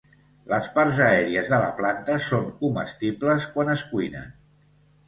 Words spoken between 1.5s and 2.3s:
de la planta